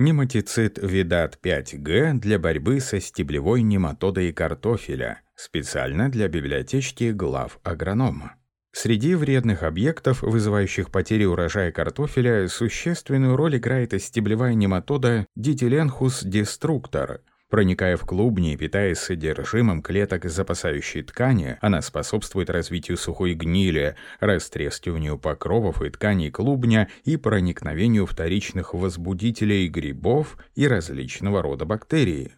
Нематицид 0.00 0.78
Видат 0.78 1.38
5Г 1.42 2.20
для 2.20 2.38
борьбы 2.38 2.80
со 2.80 2.98
стеблевой 3.00 3.60
нематодой 3.60 4.32
картофеля, 4.32 5.20
специально 5.34 6.10
для 6.10 6.26
библиотечки 6.26 7.10
глав 7.10 7.58
агронома. 7.64 8.36
Среди 8.72 9.14
вредных 9.14 9.62
объектов, 9.62 10.22
вызывающих 10.22 10.90
потери 10.90 11.26
урожая 11.26 11.70
картофеля, 11.70 12.48
существенную 12.48 13.36
роль 13.36 13.58
играет 13.58 13.92
стеблевая 14.02 14.54
нематода 14.54 15.26
Ditilenchus 15.38 16.24
destructor, 16.24 17.20
Проникая 17.50 17.96
в 17.96 18.04
клубни 18.04 18.52
и 18.52 18.56
питаясь 18.56 18.98
содержимым 18.98 19.82
клеток 19.82 20.24
запасающей 20.24 21.02
ткани, 21.02 21.58
она 21.60 21.82
способствует 21.82 22.48
развитию 22.48 22.96
сухой 22.96 23.34
гнили, 23.34 23.96
растрескиванию 24.20 25.18
покровов 25.18 25.82
и 25.82 25.90
тканей 25.90 26.30
клубня 26.30 26.88
и 27.04 27.16
проникновению 27.16 28.06
вторичных 28.06 28.72
возбудителей 28.72 29.66
грибов 29.66 30.38
и 30.54 30.68
различного 30.68 31.42
рода 31.42 31.64
бактерий. 31.64 32.34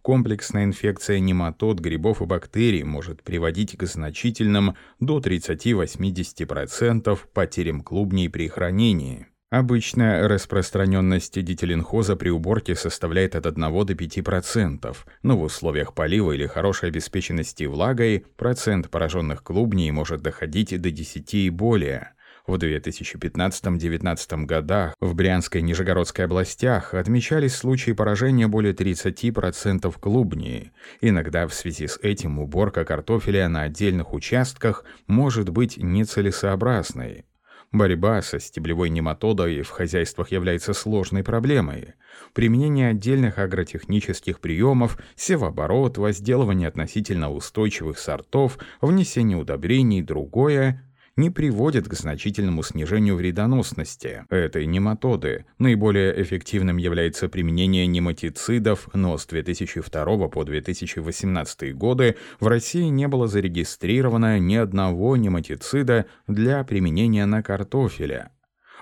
Комплексная 0.00 0.64
инфекция 0.64 1.18
нематод, 1.18 1.80
грибов 1.80 2.22
и 2.22 2.24
бактерий 2.24 2.84
может 2.84 3.24
приводить 3.24 3.76
к 3.76 3.84
значительным 3.84 4.76
до 5.00 5.18
30-80% 5.18 7.18
потерям 7.32 7.80
клубней 7.80 8.30
при 8.30 8.46
хранении. 8.46 9.26
Обычно 9.52 10.26
распространенность 10.28 11.38
дителинхоза 11.38 12.16
при 12.16 12.30
уборке 12.30 12.74
составляет 12.74 13.36
от 13.36 13.44
1 13.44 13.60
до 13.60 13.92
5%, 13.92 14.96
но 15.22 15.36
в 15.36 15.42
условиях 15.42 15.92
полива 15.92 16.32
или 16.32 16.46
хорошей 16.46 16.88
обеспеченности 16.88 17.64
влагой 17.64 18.24
процент 18.38 18.88
пораженных 18.88 19.42
клубней 19.42 19.90
может 19.90 20.22
доходить 20.22 20.80
до 20.80 20.90
10 20.90 21.34
и 21.34 21.50
более. 21.50 22.14
В 22.46 22.54
2015-2019 22.54 24.46
годах 24.46 24.94
в 25.00 25.14
Брянской 25.14 25.60
и 25.60 25.64
Нижегородской 25.64 26.24
областях 26.24 26.94
отмечались 26.94 27.54
случаи 27.54 27.90
поражения 27.90 28.48
более 28.48 28.72
30% 28.72 29.94
клубней. 30.00 30.72
Иногда 31.02 31.46
в 31.46 31.52
связи 31.52 31.88
с 31.88 31.98
этим 31.98 32.38
уборка 32.38 32.86
картофеля 32.86 33.50
на 33.50 33.64
отдельных 33.64 34.14
участках 34.14 34.86
может 35.06 35.50
быть 35.50 35.76
нецелесообразной. 35.76 37.26
Борьба 37.72 38.20
со 38.20 38.38
стеблевой 38.38 38.90
нематодой 38.90 39.62
в 39.62 39.70
хозяйствах 39.70 40.30
является 40.30 40.74
сложной 40.74 41.24
проблемой. 41.24 41.94
Применение 42.34 42.90
отдельных 42.90 43.38
агротехнических 43.38 44.40
приемов, 44.40 44.98
севооборот, 45.16 45.96
возделывание 45.96 46.68
относительно 46.68 47.32
устойчивых 47.32 47.98
сортов, 47.98 48.58
внесение 48.82 49.38
удобрений 49.38 50.00
и 50.00 50.02
другое 50.02 50.84
не 51.16 51.30
приводит 51.30 51.88
к 51.88 51.94
значительному 51.94 52.62
снижению 52.62 53.16
вредоносности 53.16 54.24
этой 54.30 54.66
нематоды. 54.66 55.44
Наиболее 55.58 56.20
эффективным 56.22 56.78
является 56.78 57.28
применение 57.28 57.86
нематицидов, 57.86 58.88
но 58.94 59.18
с 59.18 59.26
2002 59.26 60.28
по 60.28 60.44
2018 60.44 61.76
годы 61.76 62.16
в 62.40 62.46
России 62.46 62.84
не 62.84 63.08
было 63.08 63.28
зарегистрировано 63.28 64.38
ни 64.38 64.56
одного 64.56 65.16
нематицида 65.16 66.06
для 66.26 66.64
применения 66.64 67.26
на 67.26 67.42
картофеле. 67.42 68.30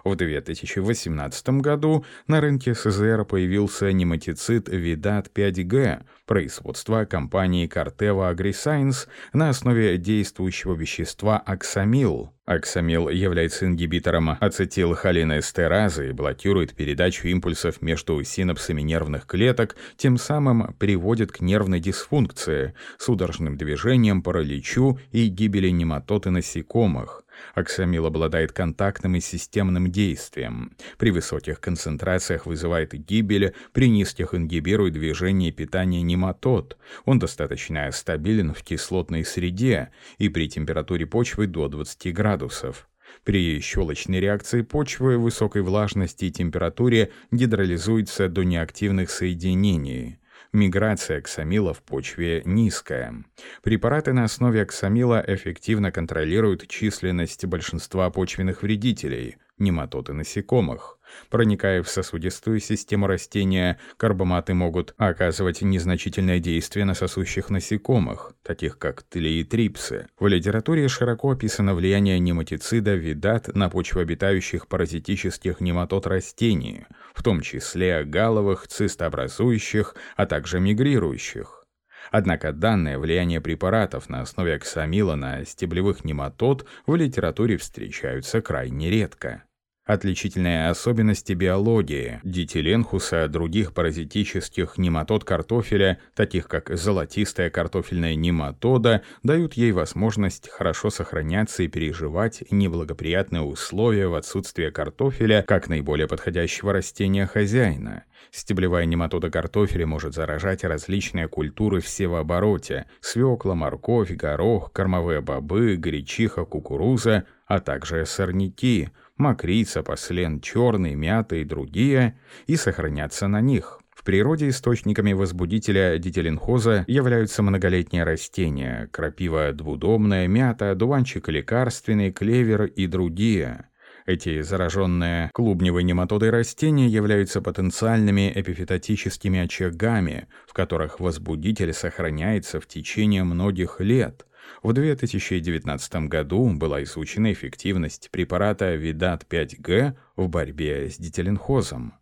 В 0.04 0.14
2018 0.14 1.48
году 1.60 2.04
на 2.26 2.40
рынке 2.40 2.74
СЗР 2.74 3.24
появился 3.24 3.92
нематицид 3.92 4.68
Видат 4.68 5.30
5G 5.34 6.04
производства 6.26 7.04
компании 7.04 7.68
Corteva 7.68 8.34
AgriScience 8.34 9.08
на 9.32 9.50
основе 9.50 9.98
действующего 9.98 10.74
вещества 10.74 11.38
оксамил. 11.38 12.32
Оксамил 12.46 13.08
является 13.08 13.66
ингибитором 13.66 14.36
ацетилхолинэстеразы 14.40 16.08
и 16.08 16.12
блокирует 16.12 16.74
передачу 16.74 17.28
импульсов 17.28 17.82
между 17.82 18.22
синапсами 18.24 18.80
нервных 18.82 19.26
клеток, 19.26 19.76
тем 19.96 20.16
самым 20.16 20.74
приводит 20.74 21.32
к 21.32 21.40
нервной 21.40 21.80
дисфункции, 21.80 22.74
судорожным 22.98 23.56
движениям, 23.56 24.22
параличу 24.22 24.98
и 25.12 25.26
гибели 25.28 25.68
нематод 25.68 26.26
и 26.26 26.30
насекомых. 26.30 27.24
Оксамил 27.54 28.06
обладает 28.06 28.52
контактным 28.52 29.16
и 29.16 29.20
системным 29.20 29.90
действием. 29.90 30.76
При 30.98 31.10
высоких 31.10 31.60
концентрациях 31.60 32.46
вызывает 32.46 32.92
гибель, 32.92 33.54
при 33.72 33.88
низких 33.88 34.34
ингибирует 34.34 34.94
движение 34.94 35.50
и 35.50 35.52
питание 35.52 36.02
нематод. 36.02 36.78
Он 37.04 37.18
достаточно 37.18 37.90
стабилен 37.92 38.54
в 38.54 38.62
кислотной 38.62 39.24
среде 39.24 39.90
и 40.18 40.28
при 40.28 40.48
температуре 40.48 41.06
почвы 41.06 41.46
до 41.46 41.68
20 41.68 42.12
градусов. 42.14 42.86
При 43.24 43.60
щелочной 43.60 44.20
реакции 44.20 44.62
почвы 44.62 45.18
высокой 45.18 45.62
влажности 45.62 46.26
и 46.26 46.30
температуре 46.30 47.10
гидролизуется 47.30 48.28
до 48.28 48.44
неактивных 48.44 49.10
соединений. 49.10 50.19
Миграция 50.52 51.18
оксамила 51.18 51.72
в 51.72 51.80
почве 51.82 52.42
низкая. 52.44 53.24
Препараты 53.62 54.12
на 54.12 54.24
основе 54.24 54.62
оксамила 54.62 55.22
эффективно 55.24 55.92
контролируют 55.92 56.66
численность 56.66 57.44
большинства 57.44 58.10
почвенных 58.10 58.62
вредителей, 58.62 59.36
нематод 59.58 60.10
и 60.10 60.12
насекомых. 60.12 60.98
Проникая 61.28 61.82
в 61.82 61.88
сосудистую 61.88 62.60
систему 62.60 63.06
растения, 63.06 63.78
карбоматы 63.96 64.54
могут 64.54 64.94
оказывать 64.96 65.62
незначительное 65.62 66.40
действие 66.40 66.84
на 66.84 66.94
сосущих 66.94 67.50
насекомых, 67.50 68.32
таких 68.42 68.78
как 68.78 69.02
тлеитрипсы. 69.02 70.08
В 70.18 70.26
литературе 70.26 70.88
широко 70.88 71.30
описано 71.30 71.74
влияние 71.74 72.18
нематицида 72.18 72.94
видат 72.94 73.54
на 73.54 73.68
почвообитающих 73.70 74.66
паразитических 74.66 75.60
нематод 75.60 76.06
растений, 76.06 76.86
в 77.20 77.22
том 77.22 77.42
числе 77.42 78.02
галовых, 78.02 78.66
цистообразующих, 78.66 79.94
а 80.16 80.24
также 80.24 80.58
мигрирующих. 80.58 81.66
Однако 82.10 82.50
данное 82.50 82.98
влияние 82.98 83.42
препаратов 83.42 84.08
на 84.08 84.22
основе 84.22 84.54
оксамила 84.54 85.16
на 85.16 85.44
стеблевых 85.44 86.02
нематод 86.02 86.66
в 86.86 86.94
литературе 86.94 87.58
встречаются 87.58 88.40
крайне 88.40 88.88
редко. 88.88 89.44
Отличительные 89.86 90.68
особенности 90.68 91.32
биологии 91.32 92.20
дитиленхуса, 92.22 93.26
других 93.28 93.72
паразитических 93.72 94.76
нематод 94.76 95.24
картофеля, 95.24 95.98
таких 96.14 96.48
как 96.48 96.70
золотистая 96.76 97.48
картофельная 97.48 98.14
нематода, 98.14 99.02
дают 99.22 99.54
ей 99.54 99.72
возможность 99.72 100.50
хорошо 100.50 100.90
сохраняться 100.90 101.62
и 101.62 101.68
переживать 101.68 102.44
неблагоприятные 102.50 103.42
условия 103.42 104.06
в 104.06 104.14
отсутствие 104.14 104.70
картофеля 104.70 105.44
как 105.48 105.68
наиболее 105.68 106.06
подходящего 106.06 106.74
растения 106.74 107.26
хозяина. 107.26 108.04
Стеблевая 108.30 108.84
нематода 108.84 109.30
картофеля 109.30 109.86
может 109.86 110.14
заражать 110.14 110.62
различные 110.62 111.26
культуры 111.26 111.80
в 111.80 111.88
севообороте– 111.88 112.84
свекла, 113.00 113.54
морковь, 113.54 114.10
горох, 114.12 114.72
кормовые 114.72 115.20
бобы, 115.22 115.76
гречиха, 115.76 116.44
кукуруза, 116.44 117.24
а 117.46 117.60
также 117.60 118.04
сорняки– 118.04 118.90
мокрица, 119.20 119.82
послен 119.82 120.40
черный, 120.40 120.94
мята 120.94 121.36
и 121.36 121.44
другие, 121.44 122.18
и 122.46 122.56
сохраняться 122.56 123.28
на 123.28 123.40
них. 123.40 123.80
В 123.94 124.02
природе 124.02 124.48
источниками 124.48 125.12
возбудителя 125.12 125.98
дителинхоза 125.98 126.84
являются 126.88 127.42
многолетние 127.42 128.02
растения– 128.02 128.88
крапива 128.92 129.52
двудомная, 129.52 130.26
мята, 130.26 130.74
дуванчик 130.74 131.28
лекарственный, 131.28 132.10
клевер 132.10 132.64
и 132.64 132.86
другие. 132.86 133.66
Эти 134.06 134.40
зараженные 134.40 135.30
клубневой 135.34 135.84
нематодой 135.84 136.30
растения 136.30 136.88
являются 136.88 137.42
потенциальными 137.42 138.32
эпифитотическими 138.34 139.40
очагами, 139.40 140.28
в 140.48 140.54
которых 140.54 140.98
возбудитель 140.98 141.74
сохраняется 141.74 142.58
в 142.58 142.66
течение 142.66 143.22
многих 143.22 143.80
лет– 143.80 144.26
в 144.62 144.72
2019 144.72 146.08
году 146.08 146.52
была 146.54 146.82
изучена 146.82 147.32
эффективность 147.32 148.10
препарата 148.10 148.74
Видат 148.74 149.26
5Г 149.28 149.94
в 150.16 150.28
борьбе 150.28 150.90
с 150.90 150.96
дителинхозом. 150.96 151.94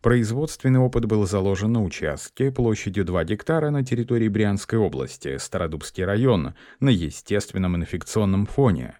Производственный 0.00 0.78
опыт 0.78 1.06
был 1.06 1.26
заложен 1.26 1.72
на 1.72 1.82
участке 1.82 2.52
площадью 2.52 3.04
2 3.04 3.24
гектара 3.24 3.70
на 3.70 3.84
территории 3.84 4.28
Брянской 4.28 4.78
области, 4.78 5.36
Стародубский 5.38 6.04
район, 6.04 6.54
на 6.78 6.88
естественном 6.88 7.76
инфекционном 7.76 8.46
фоне. 8.46 8.98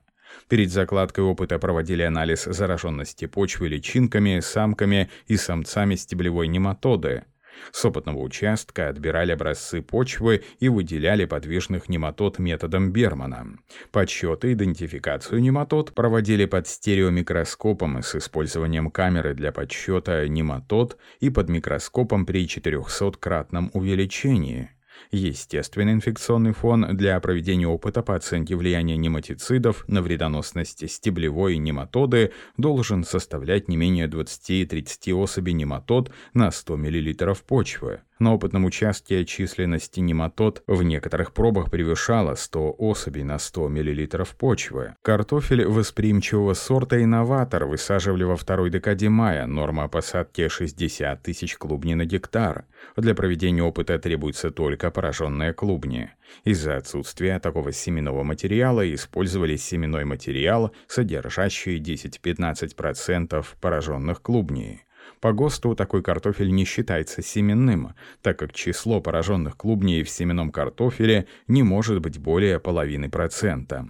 Перед 0.48 0.70
закладкой 0.70 1.24
опыта 1.24 1.58
проводили 1.58 2.02
анализ 2.02 2.44
зараженности 2.44 3.26
почвы 3.26 3.68
личинками, 3.68 4.40
самками 4.40 5.08
и 5.26 5.36
самцами 5.36 5.94
стеблевой 5.94 6.48
нематоды– 6.48 7.24
с 7.72 7.84
опытного 7.84 8.18
участка 8.18 8.88
отбирали 8.88 9.32
образцы 9.32 9.82
почвы 9.82 10.42
и 10.60 10.68
выделяли 10.68 11.24
подвижных 11.24 11.88
нематод 11.88 12.38
методом 12.38 12.92
Бермана. 12.92 13.58
Подсчет 13.90 14.44
и 14.44 14.52
идентификацию 14.52 15.40
нематод 15.40 15.92
проводили 15.94 16.44
под 16.44 16.66
стереомикроскопом 16.66 18.02
с 18.02 18.14
использованием 18.14 18.90
камеры 18.90 19.34
для 19.34 19.52
подсчета 19.52 20.26
нематод 20.28 20.96
и 21.20 21.30
под 21.30 21.48
микроскопом 21.48 22.26
при 22.26 22.46
400-кратном 22.46 23.70
увеличении. 23.72 24.70
Естественный 25.10 25.92
инфекционный 25.92 26.52
фон 26.52 26.96
для 26.96 27.18
проведения 27.20 27.66
опыта 27.66 28.02
по 28.02 28.14
оценке 28.14 28.56
влияния 28.56 28.96
нематицидов 28.96 29.84
на 29.88 30.02
вредоносность 30.02 30.88
стеблевой 30.90 31.56
нематоды 31.56 32.32
должен 32.56 33.04
составлять 33.04 33.68
не 33.68 33.76
менее 33.76 34.08
20-30 34.08 35.14
особей 35.14 35.52
нематод 35.52 36.10
на 36.34 36.50
100 36.50 36.76
мл 36.76 37.34
почвы. 37.46 38.00
На 38.18 38.34
опытном 38.34 38.64
участке 38.64 39.24
численность 39.24 39.96
нематод 39.96 40.64
в 40.66 40.82
некоторых 40.82 41.32
пробах 41.32 41.70
превышала 41.70 42.34
100 42.34 42.74
особей 42.78 43.22
на 43.22 43.38
100 43.38 43.68
мл 43.68 44.26
почвы. 44.36 44.96
Картофель 45.02 45.64
восприимчивого 45.64 46.54
сорта 46.54 47.02
«Инноватор» 47.02 47.66
высаживали 47.66 48.24
во 48.24 48.36
второй 48.36 48.70
декаде 48.70 49.08
мая, 49.08 49.46
норма 49.46 49.86
посадки 49.86 50.48
60 50.48 51.22
тысяч 51.22 51.56
клубней 51.56 51.94
на 51.94 52.06
гектар. 52.06 52.64
Для 52.96 53.14
проведения 53.14 53.62
опыта 53.62 53.98
требуется 54.00 54.50
только 54.50 54.90
пораженные 54.90 55.52
клубни. 55.52 56.10
Из-за 56.42 56.76
отсутствия 56.76 57.38
такого 57.38 57.70
семенного 57.72 58.24
материала 58.24 58.82
использовали 58.92 59.54
семенной 59.54 60.04
материал, 60.04 60.72
содержащий 60.88 61.78
10-15% 61.80 63.46
пораженных 63.60 64.22
клубней. 64.22 64.87
По 65.20 65.32
ГОСТу 65.32 65.74
такой 65.74 66.02
картофель 66.02 66.50
не 66.50 66.64
считается 66.64 67.22
семенным, 67.22 67.94
так 68.22 68.38
как 68.38 68.52
число 68.52 69.00
пораженных 69.00 69.56
клубней 69.56 70.04
в 70.04 70.10
семенном 70.10 70.50
картофеле 70.52 71.26
не 71.48 71.62
может 71.62 72.00
быть 72.00 72.18
более 72.18 72.60
половины 72.60 73.10
процента. 73.10 73.86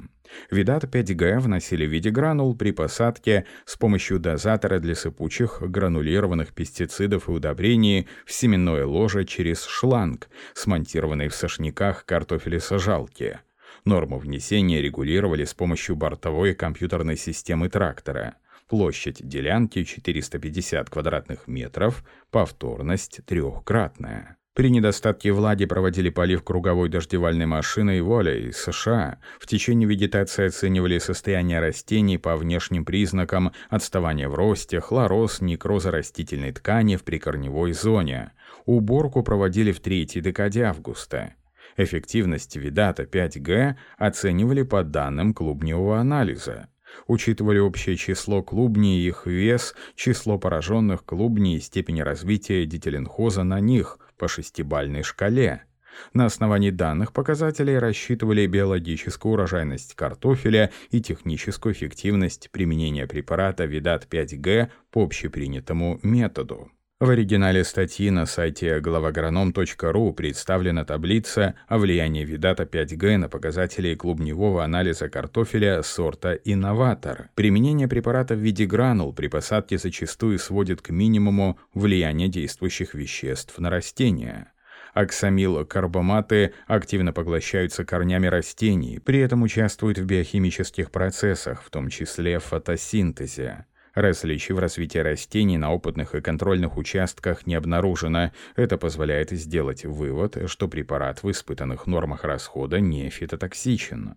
Видат 0.50 0.84
5Г 0.84 1.38
вносили 1.40 1.86
в 1.86 1.90
виде 1.90 2.10
гранул 2.10 2.54
при 2.54 2.70
посадке 2.70 3.46
с 3.64 3.76
помощью 3.76 4.18
дозатора 4.18 4.78
для 4.78 4.94
сыпучих 4.94 5.62
гранулированных 5.62 6.54
пестицидов 6.54 7.28
и 7.28 7.32
удобрений 7.32 8.08
в 8.26 8.32
семенное 8.32 8.84
ложе 8.84 9.24
через 9.24 9.64
шланг, 9.64 10.28
смонтированный 10.54 11.28
в 11.28 11.34
сошниках 11.34 12.04
картофелесажалки. 12.04 13.40
Норму 13.84 14.18
внесения 14.18 14.82
регулировали 14.82 15.44
с 15.44 15.54
помощью 15.54 15.96
бортовой 15.96 16.54
компьютерной 16.54 17.16
системы 17.16 17.68
трактора. 17.68 18.36
Площадь 18.68 19.26
делянки 19.26 19.82
450 19.82 20.90
квадратных 20.90 21.48
метров, 21.48 22.04
повторность 22.30 23.20
трехкратная. 23.24 24.36
При 24.58 24.70
недостатке 24.70 25.32
влаги 25.32 25.66
проводили 25.66 26.10
полив 26.10 26.42
круговой 26.42 26.88
дождевальной 26.88 27.46
машиной 27.46 28.00
волей 28.02 28.52
США. 28.52 29.20
В 29.38 29.46
течение 29.46 29.88
вегетации 29.88 30.46
оценивали 30.46 30.98
состояние 30.98 31.60
растений 31.60 32.18
по 32.18 32.36
внешним 32.36 32.84
признакам 32.84 33.52
отставания 33.70 34.28
в 34.28 34.34
росте, 34.34 34.80
хлороз, 34.80 35.40
некроза 35.40 35.90
растительной 35.90 36.52
ткани 36.52 36.96
в 36.96 37.04
прикорневой 37.04 37.72
зоне. 37.72 38.32
Уборку 38.66 39.22
проводили 39.22 39.70
в 39.70 39.80
третьей 39.80 40.20
декаде 40.20 40.64
августа. 40.64 41.34
Эффективность 41.76 42.56
видата 42.56 43.04
5Г 43.04 43.76
оценивали 43.96 44.62
по 44.62 44.82
данным 44.82 45.32
клубневого 45.32 46.00
анализа. 46.00 46.68
Учитывали 47.06 47.58
общее 47.58 47.96
число 47.96 48.42
клубней, 48.42 49.06
их 49.06 49.26
вес, 49.26 49.74
число 49.94 50.38
пораженных 50.38 51.04
клубней 51.04 51.56
и 51.56 51.60
степень 51.60 52.02
развития 52.02 52.66
дителенхоза 52.66 53.44
на 53.44 53.60
них– 53.60 53.98
по 54.18 54.28
шестибальной 54.28 55.02
шкале. 55.02 55.64
На 56.12 56.26
основании 56.26 56.70
данных 56.70 57.12
показателей 57.12 57.78
рассчитывали 57.78 58.46
биологическую 58.46 59.32
урожайность 59.32 59.94
картофеля 59.94 60.70
и 60.90 61.00
техническую 61.00 61.74
эффективность 61.74 62.50
применения 62.50 63.06
препарата 63.06 63.64
Видат 63.64 64.06
5Г 64.08 64.68
по 64.90 65.02
общепринятому 65.02 65.98
методу. 66.02 66.70
В 67.00 67.10
оригинале 67.10 67.62
статьи 67.62 68.10
на 68.10 68.26
сайте 68.26 68.80
главагроном.ру 68.80 70.12
представлена 70.14 70.84
таблица 70.84 71.54
о 71.68 71.78
влиянии 71.78 72.24
Видата 72.24 72.64
5Г 72.64 73.18
на 73.18 73.28
показатели 73.28 73.94
клубневого 73.94 74.64
анализа 74.64 75.08
картофеля 75.08 75.84
сорта 75.84 76.32
«Инноватор». 76.32 77.28
Применение 77.36 77.86
препарата 77.86 78.34
в 78.34 78.38
виде 78.38 78.66
гранул 78.66 79.12
при 79.12 79.28
посадке 79.28 79.78
зачастую 79.78 80.40
сводит 80.40 80.82
к 80.82 80.90
минимуму 80.90 81.60
влияние 81.72 82.26
действующих 82.26 82.94
веществ 82.94 83.60
на 83.60 83.70
растения. 83.70 84.52
Оксамил-карбоматы 84.92 86.52
активно 86.66 87.12
поглощаются 87.12 87.84
корнями 87.84 88.26
растений, 88.26 88.98
при 88.98 89.20
этом 89.20 89.42
участвуют 89.42 89.98
в 89.98 90.04
биохимических 90.04 90.90
процессах, 90.90 91.62
в 91.62 91.70
том 91.70 91.90
числе 91.90 92.40
в 92.40 92.44
фотосинтезе. 92.44 93.66
Различий 93.98 94.54
в 94.54 94.60
развитии 94.60 94.98
растений 94.98 95.58
на 95.58 95.72
опытных 95.72 96.14
и 96.14 96.20
контрольных 96.20 96.76
участках 96.76 97.48
не 97.48 97.56
обнаружено. 97.56 98.30
Это 98.54 98.78
позволяет 98.78 99.30
сделать 99.30 99.84
вывод, 99.84 100.38
что 100.46 100.68
препарат 100.68 101.24
в 101.24 101.30
испытанных 101.32 101.88
нормах 101.88 102.22
расхода 102.22 102.78
не 102.78 103.10
фитотоксичен. 103.10 104.14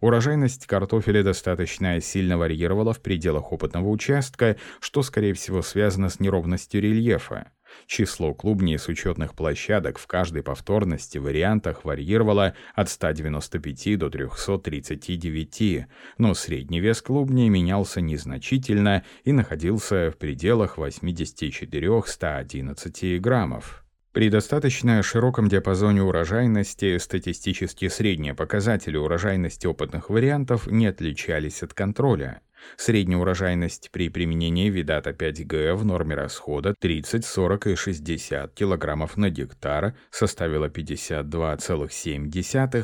Урожайность 0.00 0.68
картофеля 0.68 1.24
достаточно 1.24 2.00
сильно 2.00 2.38
варьировала 2.38 2.92
в 2.92 3.00
пределах 3.00 3.50
опытного 3.50 3.88
участка, 3.88 4.54
что, 4.78 5.02
скорее 5.02 5.34
всего, 5.34 5.62
связано 5.62 6.10
с 6.10 6.20
неровностью 6.20 6.80
рельефа. 6.80 7.50
Число 7.86 8.34
клубней 8.34 8.78
с 8.78 8.88
учетных 8.88 9.34
площадок 9.34 9.98
в 9.98 10.06
каждой 10.06 10.42
повторности 10.42 11.18
вариантах 11.18 11.84
варьировало 11.84 12.54
от 12.74 12.88
195 12.88 13.98
до 13.98 14.08
339, 14.10 15.86
но 16.18 16.34
средний 16.34 16.80
вес 16.80 17.02
клубней 17.02 17.48
менялся 17.48 18.00
незначительно 18.00 19.04
и 19.24 19.32
находился 19.32 20.10
в 20.10 20.16
пределах 20.16 20.78
84-111 20.78 23.18
граммов. 23.18 23.84
При 24.14 24.30
достаточно 24.30 25.02
широком 25.02 25.48
диапазоне 25.48 26.00
урожайности 26.00 26.98
статистически 26.98 27.88
средние 27.88 28.32
показатели 28.32 28.96
урожайности 28.96 29.66
опытных 29.66 30.08
вариантов 30.08 30.68
не 30.68 30.86
отличались 30.86 31.64
от 31.64 31.74
контроля. 31.74 32.40
Средняя 32.76 33.20
урожайность 33.20 33.90
при 33.90 34.08
применении 34.08 34.70
видата 34.70 35.10
5Г 35.10 35.74
в 35.74 35.84
норме 35.84 36.14
расхода 36.14 36.74
30, 36.78 37.24
40 37.24 37.66
и 37.68 37.76
60 37.76 38.54
кг 38.54 39.16
на 39.16 39.30
гектар 39.30 39.94
составила 40.10 40.68
52,7, 40.68 42.28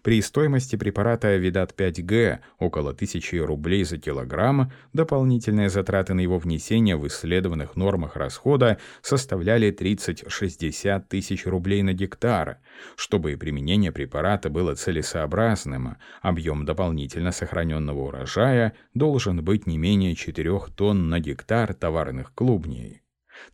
При 0.03 0.21
стоимости 0.21 0.75
препарата 0.75 1.37
Видат 1.37 1.75
5Г 1.79 2.41
около 2.59 2.91
1000 2.91 3.47
рублей 3.47 3.85
за 3.85 3.99
килограмм 3.99 4.73
дополнительные 4.93 5.69
затраты 5.69 6.13
на 6.15 6.21
его 6.21 6.39
внесение 6.39 6.97
в 6.97 7.07
исследованных 7.07 7.77
нормах 7.77 8.17
расхода 8.17 8.79
составляли 9.01 9.73
30-60 9.73 11.05
тысяч 11.09 11.47
рублей 11.47 11.83
на 11.83 11.93
гектар. 11.93 12.59
Чтобы 12.97 13.37
применение 13.37 13.93
препарата 13.93 14.51
было 14.51 14.75
целесообразным, 14.75 15.97
объем 16.21 16.65
дополнительно 16.65 17.31
сохраненного 17.31 18.01
урожая 18.01 18.73
должен 18.95 19.45
быть 19.45 19.69
не 19.69 19.79
менее 19.79 20.17
4 20.17 20.59
тонн 20.75 21.11
на 21.11 21.21
гектар 21.21 21.75
товарных 21.75 22.35
клубней. 22.35 23.02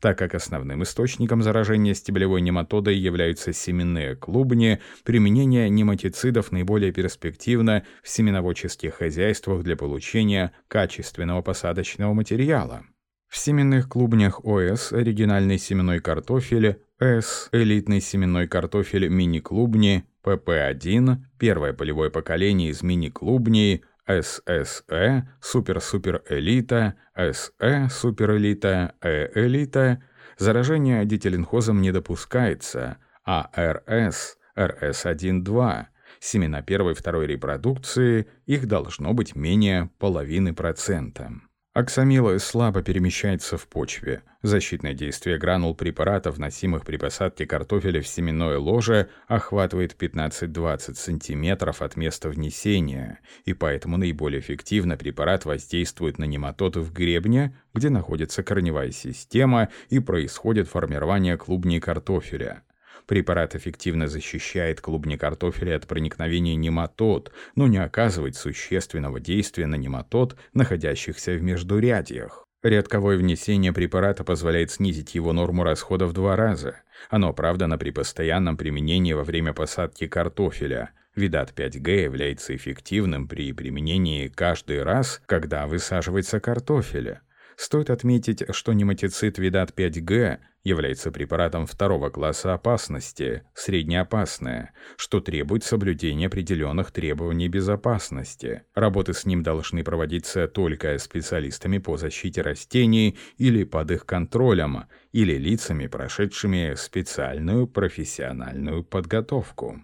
Так 0.00 0.18
как 0.18 0.34
основным 0.34 0.82
источником 0.82 1.42
заражения 1.42 1.94
стеблевой 1.94 2.40
нематодой 2.40 2.96
являются 2.96 3.52
семенные 3.52 4.16
клубни, 4.16 4.80
применение 5.04 5.68
нематицидов 5.68 6.52
наиболее 6.52 6.92
перспективно 6.92 7.84
в 8.02 8.08
семеноводческих 8.08 8.94
хозяйствах 8.94 9.62
для 9.62 9.76
получения 9.76 10.52
качественного 10.68 11.42
посадочного 11.42 12.12
материала. 12.12 12.84
В 13.28 13.36
семенных 13.36 13.88
клубнях 13.88 14.44
ОС 14.44 14.92
оригинальный 14.92 15.58
семенной 15.58 16.00
картофель, 16.00 16.80
С 16.98 17.48
элитный 17.52 18.00
семенной 18.00 18.48
картофель 18.48 19.08
мини-клубни, 19.08 20.04
ПП-1 20.24 21.16
первое 21.38 21.72
полевое 21.72 22.10
поколение 22.10 22.70
из 22.70 22.82
мини-клубней, 22.82 23.84
ССЭ, 24.08 25.28
супер-супер-элита, 25.40 26.94
СЭ, 27.14 27.88
суперэлита, 27.90 28.94
Э-элита, 29.02 30.02
заражение 30.38 31.04
дителинхозом 31.04 31.82
не 31.82 31.92
допускается, 31.92 32.96
а 33.24 33.50
РС, 33.54 34.38
РС-1-2, 34.58 35.86
семена 36.20 36.62
первой 36.62 36.92
и 36.92 36.94
второй 36.94 37.26
репродукции, 37.26 38.26
их 38.46 38.66
должно 38.66 39.12
быть 39.12 39.36
менее 39.36 39.90
половины 39.98 40.54
процента. 40.54 41.32
Оксамил 41.74 42.38
слабо 42.40 42.82
перемещается 42.82 43.58
в 43.58 43.68
почве. 43.68 44.22
Защитное 44.42 44.94
действие 44.94 45.36
гранул 45.36 45.74
препаратов, 45.74 46.36
вносимых 46.36 46.84
при 46.84 46.96
посадке 46.96 47.44
картофеля 47.44 48.00
в 48.00 48.06
семенное 48.06 48.56
ложе, 48.58 49.08
охватывает 49.26 50.00
15-20 50.00 50.94
см 50.94 51.74
от 51.76 51.96
места 51.96 52.28
внесения, 52.28 53.18
и 53.44 53.52
поэтому 53.52 53.96
наиболее 53.96 54.40
эффективно 54.40 54.96
препарат 54.96 55.44
воздействует 55.44 56.18
на 56.18 56.24
нематоды 56.24 56.80
в 56.80 56.92
гребне, 56.92 57.58
где 57.74 57.90
находится 57.90 58.44
корневая 58.44 58.92
система 58.92 59.70
и 59.88 59.98
происходит 59.98 60.68
формирование 60.68 61.36
клубней 61.36 61.80
картофеля. 61.80 62.62
Препарат 63.06 63.56
эффективно 63.56 64.06
защищает 64.06 64.80
клубни 64.80 65.16
картофеля 65.16 65.74
от 65.74 65.88
проникновения 65.88 66.54
нематод, 66.54 67.32
но 67.56 67.66
не 67.66 67.78
оказывает 67.78 68.36
существенного 68.36 69.18
действия 69.18 69.66
на 69.66 69.74
нематод, 69.74 70.36
находящихся 70.52 71.32
в 71.32 71.42
междурядьях. 71.42 72.47
Рядковое 72.62 73.16
внесение 73.16 73.72
препарата 73.72 74.24
позволяет 74.24 74.72
снизить 74.72 75.14
его 75.14 75.32
норму 75.32 75.62
расхода 75.62 76.06
в 76.06 76.12
два 76.12 76.34
раза. 76.34 76.82
Оно 77.08 77.28
оправдано 77.28 77.78
при 77.78 77.90
постоянном 77.90 78.56
применении 78.56 79.12
во 79.12 79.22
время 79.22 79.52
посадки 79.52 80.08
картофеля. 80.08 80.90
Видат 81.14 81.52
5Г 81.56 82.02
является 82.02 82.56
эффективным 82.56 83.28
при 83.28 83.52
применении 83.52 84.26
каждый 84.26 84.82
раз, 84.82 85.22
когда 85.26 85.68
высаживается 85.68 86.40
картофеля. 86.40 87.22
Стоит 87.58 87.90
отметить, 87.90 88.44
что 88.54 88.72
нематицид 88.72 89.36
Видат 89.38 89.72
5Г 89.76 90.38
является 90.62 91.10
препаратом 91.10 91.66
второго 91.66 92.08
класса 92.08 92.54
опасности, 92.54 93.42
среднеопасное, 93.52 94.72
что 94.96 95.20
требует 95.20 95.64
соблюдения 95.64 96.28
определенных 96.28 96.92
требований 96.92 97.48
безопасности. 97.48 98.62
Работы 98.76 99.12
с 99.12 99.26
ним 99.26 99.42
должны 99.42 99.82
проводиться 99.82 100.46
только 100.46 100.96
специалистами 100.98 101.78
по 101.78 101.96
защите 101.96 102.42
растений 102.42 103.18
или 103.38 103.64
под 103.64 103.90
их 103.90 104.06
контролем, 104.06 104.84
или 105.10 105.34
лицами, 105.36 105.88
прошедшими 105.88 106.74
специальную 106.76 107.66
профессиональную 107.66 108.84
подготовку. 108.84 109.82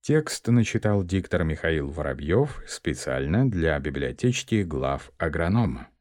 Текст 0.00 0.48
начитал 0.48 1.04
диктор 1.04 1.44
Михаил 1.44 1.90
Воробьев 1.90 2.62
специально 2.66 3.46
для 3.46 3.78
библиотечки 3.78 4.62
глав 4.62 5.12
агронома. 5.18 5.88